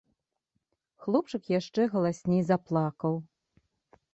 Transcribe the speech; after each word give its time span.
Хлопчык 1.03 1.43
яшчэ 1.59 1.81
галасней 1.93 2.43
заплакаў. 2.51 3.13